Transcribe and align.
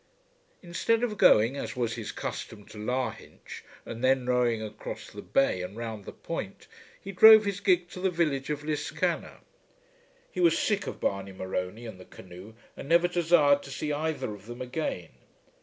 Instead 0.63 1.03
of 1.03 1.15
going 1.19 1.55
as 1.55 1.75
was 1.75 1.93
his 1.93 2.11
custom 2.11 2.65
to 2.65 2.79
Lahinch, 2.79 3.63
and 3.85 4.03
then 4.03 4.25
rowing 4.25 4.59
across 4.59 5.11
the 5.11 5.21
bay 5.21 5.61
and 5.61 5.77
round 5.77 6.05
the 6.05 6.11
point, 6.11 6.65
he 6.99 7.11
drove 7.11 7.45
his 7.45 7.59
gig 7.59 7.87
to 7.89 7.99
the 7.99 8.09
village 8.09 8.49
of 8.49 8.63
Liscannor. 8.63 9.41
He 10.31 10.39
was 10.39 10.57
sick 10.57 10.87
of 10.87 10.99
Barney 10.99 11.33
Morony 11.33 11.85
and 11.85 11.99
the 11.99 12.05
canoe, 12.05 12.55
and 12.75 12.89
never 12.89 13.07
desired 13.07 13.61
to 13.61 13.69
see 13.69 13.93
either 13.93 14.33
of 14.33 14.47
them 14.47 14.59
again. 14.59 15.11